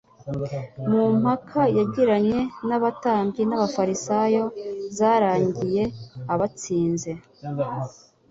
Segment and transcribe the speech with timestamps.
[0.89, 4.43] Mu mpaka yagiranye n'abatambyi n'abafarisayo
[4.97, 5.83] zarangiye
[6.33, 7.11] abatsinze;